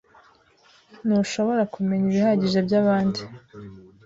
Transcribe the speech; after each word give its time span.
Ntushobora 1.05 1.63
kumenya 1.73 2.05
ibihagije 2.09 2.59
byabandi 2.67 3.21